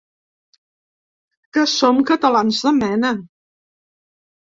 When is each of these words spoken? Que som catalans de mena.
Que 1.57 1.67
som 1.75 2.01
catalans 2.09 2.65
de 2.67 2.75
mena. 2.83 3.15